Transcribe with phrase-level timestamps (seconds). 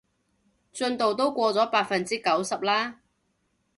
[0.73, 3.01] 進度都過咗百分之九十啦